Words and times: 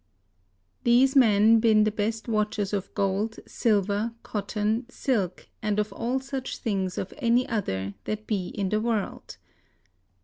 Theise 0.83 1.15
men 1.15 1.59
ben 1.59 1.83
the 1.83 1.91
beste 1.91 2.25
worchers 2.27 2.73
of 2.73 2.91
Gold, 2.95 3.35
Sylver, 3.45 4.15
Cottoun, 4.23 4.87
Sylk 4.89 5.47
and 5.61 5.77
of 5.77 5.93
all 5.93 6.19
such 6.19 6.57
things 6.57 6.97
of 6.97 7.13
any 7.19 7.47
other, 7.47 7.93
that 8.05 8.25
be 8.25 8.47
in 8.47 8.69
the 8.69 8.81
World. 8.81 9.37